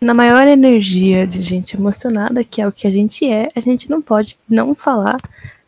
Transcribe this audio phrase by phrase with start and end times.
[0.00, 3.90] na maior energia de gente emocionada, que é o que a gente é, a gente
[3.90, 5.20] não pode não falar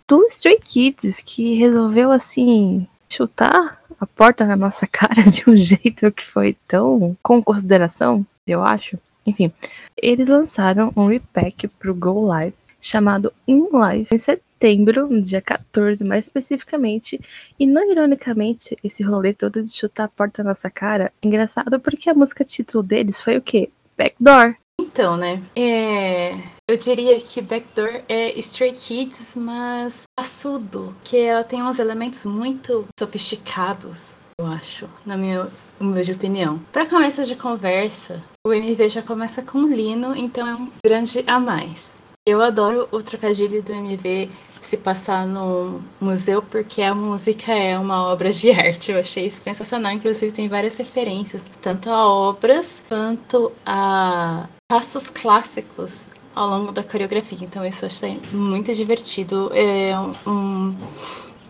[0.07, 6.11] do Stray Kids, que resolveu, assim, chutar a porta na nossa cara de um jeito
[6.13, 8.99] que foi tão com consideração, eu acho.
[9.27, 9.53] Enfim,
[9.97, 16.03] eles lançaram um repack pro Go Live chamado In Life em setembro, no dia 14
[16.05, 17.21] mais especificamente.
[17.59, 22.09] E não ironicamente, esse rolê todo de chutar a porta na nossa cara, engraçado porque
[22.09, 23.71] a música título deles foi o quê?
[24.01, 24.57] Backdoor.
[24.81, 25.43] Então, né?
[25.55, 26.35] É...
[26.67, 32.87] Eu diria que Backdoor é Stray Kids, mas assudo, que ela tem uns elementos muito
[32.99, 36.59] sofisticados, eu acho, na minha humilde opinião.
[36.73, 41.39] Para começo de conversa, o MV já começa com Lino, então é um grande a
[41.39, 42.01] mais.
[42.27, 44.31] Eu adoro o trocadilho do MV
[44.61, 48.93] se passar no museu, porque a música é uma obra de arte.
[48.93, 49.93] Eu achei sensacional.
[49.93, 57.39] Inclusive, tem várias referências, tanto a obras quanto a passos clássicos ao longo da coreografia.
[57.43, 59.51] Então, isso eu achei muito divertido.
[59.55, 59.93] É
[60.27, 60.75] um,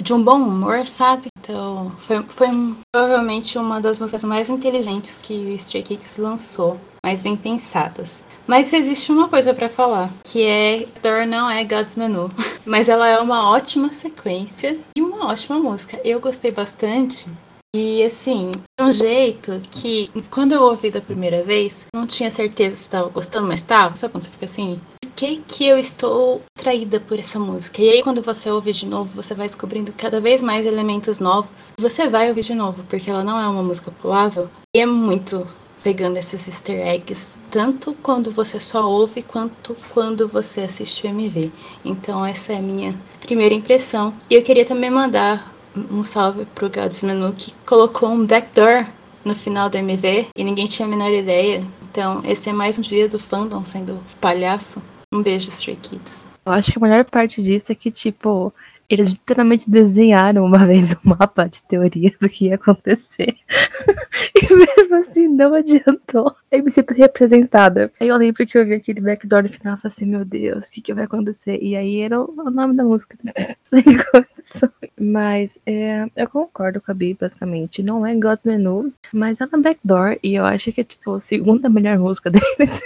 [0.00, 1.28] de um bom humor, sabe?
[1.38, 2.48] Então, foi, foi
[2.90, 8.22] provavelmente uma das músicas mais inteligentes que o Stray Kids lançou, mais bem pensadas.
[8.46, 12.30] Mas existe uma coisa para falar, que é Dor não é God's Menu,
[12.64, 16.00] mas ela é uma ótima sequência e uma ótima música.
[16.04, 17.28] Eu gostei bastante.
[17.74, 22.74] E assim, de um jeito que quando eu ouvi da primeira vez, não tinha certeza
[22.74, 23.94] se estava gostando, mas estava.
[23.94, 24.80] Sabe quando você fica assim?
[25.00, 27.80] Por que, que eu estou traída por essa música?
[27.80, 31.72] E aí, quando você ouve de novo, você vai descobrindo cada vez mais elementos novos.
[31.78, 34.48] Você vai ouvir de novo, porque ela não é uma música pulável.
[34.74, 35.46] E é muito
[35.82, 41.50] pegando esses easter eggs, tanto quando você só ouve quanto quando você assiste o MV.
[41.84, 44.14] Então essa é a minha primeira impressão.
[44.28, 45.52] E eu queria também mandar
[45.90, 48.86] um salve pro God's Menu que colocou um backdoor
[49.24, 51.62] no final do MV e ninguém tinha a menor ideia.
[51.90, 54.82] Então esse é mais um dia do fandom sendo palhaço.
[55.12, 56.22] Um beijo, Stray Kids.
[56.44, 58.52] Eu acho que a melhor parte disso é que, tipo,
[58.90, 63.36] eles literalmente desenharam uma vez um mapa de teoria do que ia acontecer.
[64.34, 66.34] e mesmo assim não adiantou.
[66.50, 67.92] Eu me sinto representada.
[68.00, 70.66] Aí eu lembro que eu vi aquele backdoor no final e falei assim, meu Deus,
[70.66, 71.62] o que, que vai acontecer?
[71.62, 73.16] E aí era o nome da música.
[73.62, 74.90] Sem condições.
[74.98, 77.84] Mas é, eu concordo com a Bi, basicamente.
[77.84, 80.18] Não é God's Menu, mas é backdoor.
[80.20, 82.82] E eu acho que é tipo a segunda melhor música deles.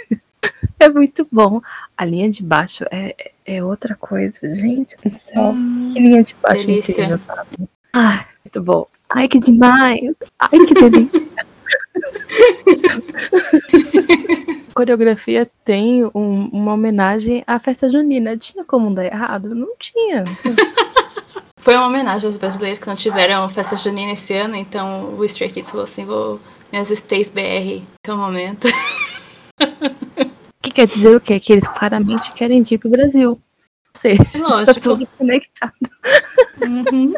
[0.79, 1.61] É muito bom.
[1.97, 4.39] A linha de baixo é, é outra coisa.
[4.53, 5.51] Gente do céu.
[5.51, 6.91] Hum, que linha de baixo delícia.
[6.91, 7.69] incrível, sabe?
[7.93, 8.87] Ai, muito bom.
[9.09, 10.15] Ai, que demais.
[10.39, 11.27] Ai, que delícia.
[14.69, 18.35] a coreografia tem um, uma homenagem à festa junina.
[18.35, 19.55] Tinha como dar errado?
[19.55, 20.25] Não tinha.
[21.57, 25.49] Foi uma homenagem aos brasileiros que não tiveram festa junina esse ano, então o Stray
[25.49, 26.39] Kids falou assim, vou
[26.71, 28.67] minhas stays BR, é o momento.
[30.65, 31.39] que quer dizer o quê?
[31.39, 33.31] Que eles claramente querem vir pro Brasil.
[33.31, 33.39] Ou
[33.93, 34.23] seja,
[34.61, 35.73] está tudo conectado.
[36.61, 37.13] Uhum.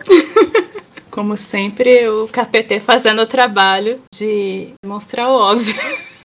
[1.09, 5.73] Como sempre, o KPT fazendo o trabalho de mostrar o óbvio.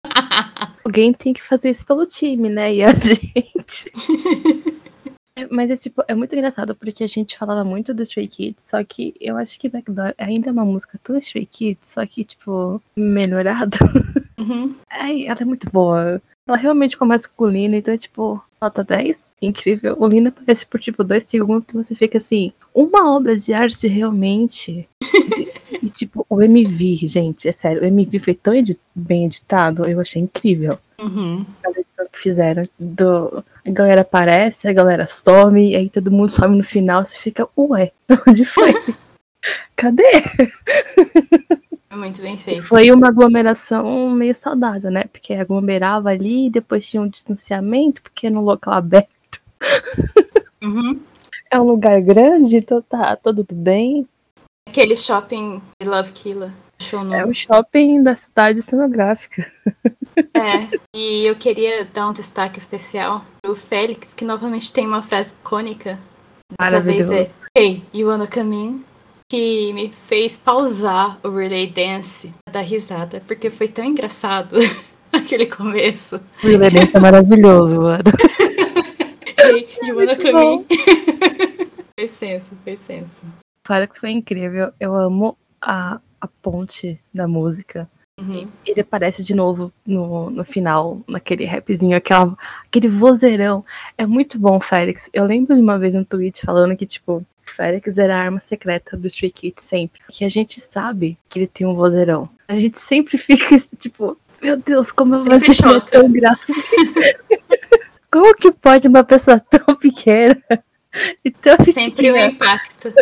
[0.84, 2.74] Alguém tem que fazer isso pelo time, né?
[2.74, 3.92] E a gente.
[5.50, 8.84] Mas é tipo, é muito engraçado porque a gente falava muito do Stray Kids, só
[8.84, 12.81] que eu acho que Backdoor ainda é uma música tão Stray Kids, só que, tipo,
[12.96, 13.78] melhorada.
[14.38, 14.76] Uhum.
[14.90, 16.22] Ai, ela é muito boa.
[16.47, 19.31] Ela realmente começa com o Lina, então é tipo, nota 10.
[19.41, 19.96] Incrível.
[20.00, 23.88] O Lina aparece por tipo dois segundos e você fica assim, uma obra de arte
[23.88, 24.88] realmente.
[25.81, 28.53] e tipo, o MV, gente, é sério, o MV foi tão
[28.94, 30.78] bem editado, eu achei incrível.
[31.00, 31.46] Uhum.
[31.66, 33.44] A edição que fizeram do.
[33.66, 37.47] A galera aparece, a galera some, e aí todo mundo some no final, você fica,
[37.57, 37.91] ué,
[38.28, 38.74] onde foi?
[39.75, 40.03] Cadê?
[41.91, 42.63] Muito bem feito.
[42.63, 45.03] Foi uma aglomeração meio saudável, né?
[45.12, 49.09] Porque aglomerava ali, depois tinha um distanciamento, porque era um local aberto.
[50.63, 51.00] Uhum.
[51.50, 54.07] É um lugar grande, então tá tudo bem.
[54.69, 56.51] Aquele shopping de Love Killer.
[57.13, 59.51] É o shopping da cidade cenográfica.
[60.34, 65.31] É, e eu queria dar um destaque especial pro Félix, que novamente tem uma frase
[65.31, 66.00] icônica.
[66.60, 68.83] Dessa vez é Hey, you wanna come in?
[69.31, 74.57] Que me fez pausar o Relay Dance da risada, porque foi tão engraçado
[75.10, 76.19] aquele começo.
[76.44, 78.04] O Relay Dance é maravilhoso, mano.
[79.39, 80.66] hey, you wanna come
[81.98, 83.07] foi senso, foi senso.
[83.66, 84.74] Fala que foi incrível.
[84.78, 87.89] Eu amo a, a ponte da música.
[88.19, 88.50] Uhum.
[88.66, 92.36] Ele aparece de novo no, no final, naquele rapzinho, aquela,
[92.66, 93.63] aquele vozeirão.
[93.98, 95.10] É muito bom, Félix.
[95.13, 98.95] Eu lembro de uma vez um tweet falando que, tipo, Félix era a arma secreta
[98.98, 100.01] do Stray Kids sempre.
[100.09, 102.30] Que a gente sabe que ele tem um vozeirão.
[102.48, 105.92] A gente sempre fica, tipo, Meu Deus, como eu vou choca.
[105.92, 106.53] tão gráfico.
[108.12, 110.42] como que pode uma pessoa tão pequena
[111.24, 112.25] e tão Sempre o pequena?
[112.27, 112.94] impacto.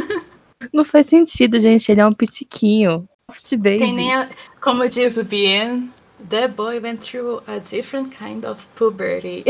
[0.72, 1.90] Não faz sentido, gente.
[1.92, 3.08] Ele é um pitiquinho.
[3.62, 5.90] Tem nem a, como diz o Bien,
[6.30, 9.44] that boy went through a different kind of puberty.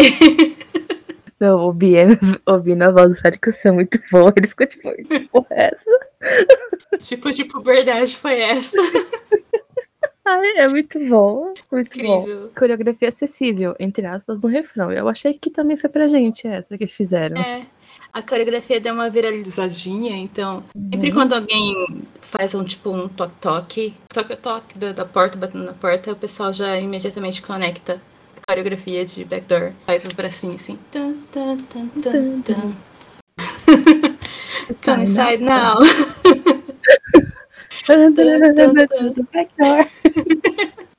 [1.39, 2.09] Não, o Bien
[2.47, 4.33] ouvindo a voz do Félix é muito boa.
[4.37, 5.91] Ele ficou tipo, que porra é essa?
[7.01, 8.77] tipo de puberdade foi essa?
[10.25, 11.55] Ai, é muito bom.
[11.71, 12.23] Muito bom.
[12.23, 12.51] Incrível.
[12.57, 14.91] Coreografia acessível, entre aspas, no refrão.
[14.91, 17.41] Eu achei que também foi pra gente essa que eles fizeram.
[17.41, 17.67] É.
[18.13, 20.65] A coreografia deu uma viralizadinha, então.
[20.91, 21.75] Sempre quando alguém
[22.19, 26.79] faz um tipo um toque-toque, toque-toque da, da porta batendo na porta, o pessoal já
[26.79, 28.01] imediatamente conecta
[28.49, 29.73] coreografia de backdoor.
[29.85, 30.79] Faz os bracinhos assim.
[30.93, 32.77] Tan, tan, tan, tan, tan.
[34.85, 35.79] Come inside now.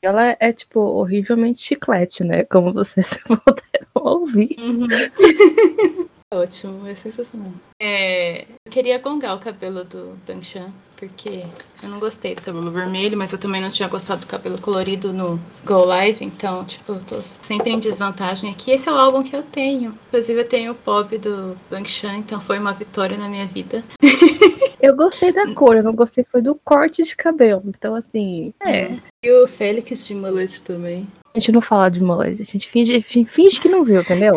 [0.01, 2.43] Ela é, tipo, horrivelmente chiclete, né?
[2.43, 4.55] Como vocês puderam ouvir.
[4.59, 4.87] Uhum.
[6.33, 7.51] Ótimo, é sensacional.
[7.81, 8.45] É,
[8.77, 11.43] queria gongar o cabelo do Banchan, porque
[11.81, 15.11] eu não gostei do cabelo vermelho, mas eu também não tinha gostado do cabelo colorido
[15.11, 18.69] no Go Live, então, tipo, eu tô sempre em desvantagem aqui.
[18.69, 19.97] Esse é o álbum que eu tenho.
[20.09, 23.83] Inclusive, eu tenho o pop do Banchan, então foi uma vitória na minha vida.
[24.79, 27.63] Eu gostei da cor, eu não gostei foi do corte de cabelo.
[27.65, 28.91] Então, assim, é.
[29.23, 31.07] E o Félix de mullet também.
[31.33, 34.35] A gente não fala de mullet, a gente finge, finge que não viu, entendeu?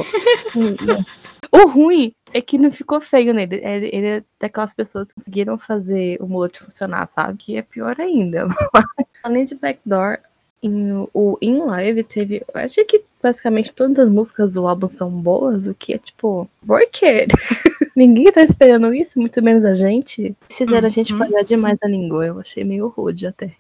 [1.53, 3.57] o ruim é que não ficou feio nele.
[3.63, 7.37] Ele, ele é daquelas pessoas que conseguiram fazer o mullet funcionar, sabe?
[7.39, 8.47] Que é pior ainda.
[9.23, 10.19] Além de Backdoor,
[10.63, 12.43] em, o In Live teve.
[12.55, 16.49] Eu acho que basicamente todas as músicas do álbum são boas, o que é tipo.
[16.67, 17.27] Por quê?
[17.97, 20.23] Ninguém tá esperando isso, muito menos a gente.
[20.23, 21.19] Eles fizeram a gente Uhum.
[21.19, 22.27] pagar demais a língua.
[22.27, 23.53] Eu achei meio rude até.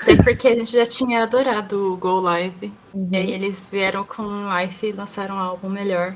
[0.00, 2.72] Até porque a gente já tinha adorado o Go Live.
[2.92, 3.08] Uhum.
[3.12, 4.22] E aí eles vieram com
[4.56, 6.14] Life e lançaram um álbum melhor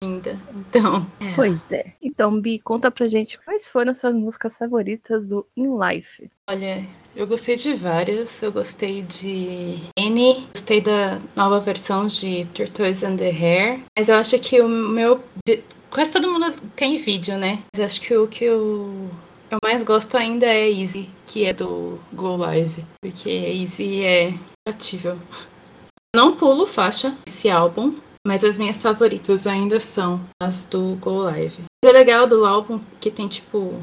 [0.00, 0.38] ainda.
[0.54, 1.92] Então, Pois é.
[2.02, 6.30] Então, Bi, conta pra gente quais foram suas músicas favoritas do In Life.
[6.48, 8.42] olha, eu gostei de várias.
[8.42, 13.80] Eu gostei de N, gostei da nova versão de Tortoise and the Hair.
[13.96, 15.20] Mas eu acho que o meu.
[15.90, 17.60] Quase todo mundo tem vídeo, né?
[17.74, 19.08] Mas acho que o que eu,
[19.50, 22.84] eu mais gosto ainda é Easy, que é do Go Live.
[23.00, 24.34] Porque Easy é
[24.68, 25.16] atível.
[26.14, 27.94] Não pulo faixa esse álbum,
[28.24, 31.62] mas as minhas favoritas ainda são as do Go Live.
[31.84, 33.74] O legal do álbum que tem tipo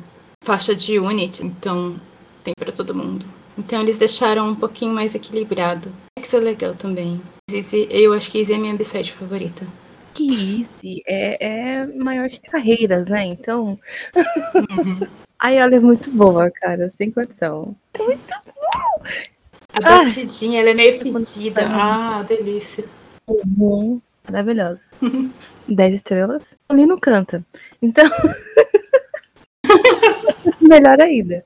[0.43, 1.95] faixa de unit, então
[2.43, 3.25] tem pra todo mundo.
[3.57, 5.89] Então eles deixaram um pouquinho mais equilibrado.
[6.19, 7.21] Isso é legal também.
[7.51, 9.65] Easy, eu acho que Easy é a minha b favorita.
[10.13, 11.37] Que Easy é,
[11.81, 13.25] é maior que carreiras, né?
[13.25, 13.79] Então.
[15.39, 17.75] Ai, ela é muito boa, cara, sem condição.
[19.73, 20.03] A Ah!
[20.03, 21.67] batidinha, ela é meio fedida.
[21.69, 22.85] Ah, delícia.
[23.27, 24.01] Uhum.
[24.27, 24.81] Maravilhosa.
[25.67, 26.53] 10 estrelas.
[26.69, 27.43] O Lino canta.
[27.81, 28.05] Então.
[30.61, 31.43] Melhor ainda.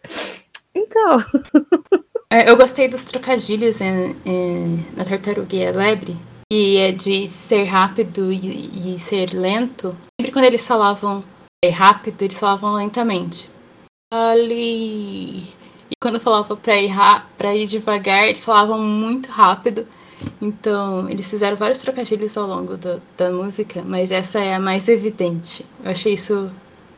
[0.76, 1.18] Então.
[2.32, 6.16] É, Eu gostei dos trocadilhos em- em- na Tartaruga e a Lebre.
[6.54, 9.98] E é de ser rápido e, e ser lento.
[10.22, 11.24] Sempre quando eles falavam
[11.74, 13.50] rápido, eles falavam lentamente.
[14.14, 15.40] Ali.
[15.90, 19.88] E quando falava pra ir, ra- pra ir devagar, eles falavam muito rápido.
[20.42, 24.88] Então, eles fizeram vários trocadilhos ao longo do- da música, mas essa é a mais
[24.88, 25.66] evidente.
[25.84, 26.50] Eu achei isso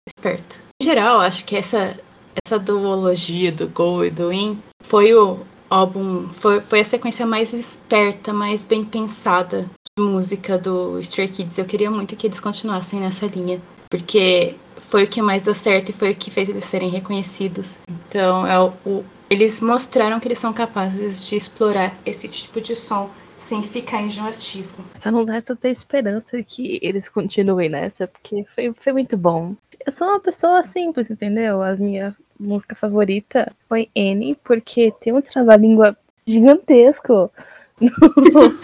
[0.07, 0.59] esperto.
[0.81, 1.97] Em geral, acho que essa,
[2.45, 7.53] essa duologia do Go e do In foi o álbum, foi, foi a sequência mais
[7.53, 9.67] esperta, mais bem pensada
[9.97, 11.57] de música do Stray Kids.
[11.57, 15.89] Eu queria muito que eles continuassem nessa linha, porque foi o que mais deu certo
[15.89, 17.77] e foi o que fez eles serem reconhecidos.
[17.89, 22.75] Então, é o, o- eles mostraram que eles são capazes de explorar esse tipo de
[22.75, 23.09] som
[23.41, 24.85] sem ficar enjoativo.
[24.93, 29.55] Só não resta ter esperança que eles continuem nessa, porque foi, foi muito bom.
[29.85, 31.61] Eu sou uma pessoa simples, entendeu?
[31.61, 37.31] A minha música favorita foi N, porque tem um trava-língua gigantesco
[37.79, 38.59] no-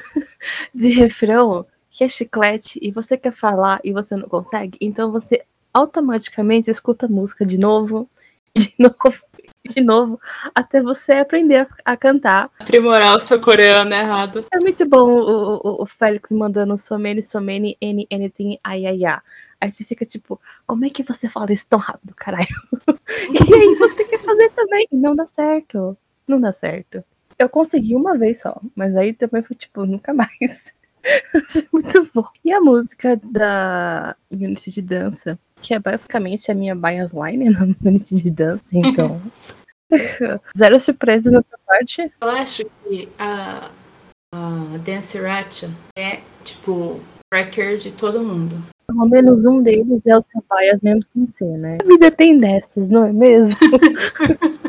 [0.74, 5.42] de refrão que é chiclete e você quer falar e você não consegue, então você
[5.74, 8.08] automaticamente escuta a música de novo,
[8.56, 8.96] de novo,
[9.68, 10.20] de novo,
[10.54, 12.50] até você aprender a, a cantar.
[12.58, 14.44] Aprimorar o seu coreano errado.
[14.52, 19.20] É muito bom o, o, o Félix mandando somene, somene, any, anything, ai, ai, ai.
[19.60, 22.48] Aí você fica tipo, como é que você fala isso tão rápido, caralho?
[23.30, 24.88] e aí você quer fazer também.
[24.90, 25.96] Não dá certo.
[26.26, 27.04] Não dá certo.
[27.38, 30.74] Eu consegui uma vez só, mas aí também foi tipo, nunca mais.
[31.34, 32.26] Achei muito bom.
[32.44, 37.68] E a música da Unity de dança, que é basicamente a minha bias line na
[37.84, 39.20] Unity de dança, então.
[40.56, 42.10] Zero surpresa nessa parte.
[42.20, 43.70] Eu acho que a,
[44.34, 47.00] a Dance Ratcha é, tipo,
[47.30, 48.62] crackers de todo mundo.
[48.86, 51.78] Pelo menos um deles é o seu bias mesmo sem ser, né?
[51.80, 53.56] A vida tem dessas, não é mesmo?